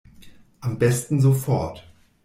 Am 0.61 0.79
besten 0.79 1.21
sofort. 1.21 1.87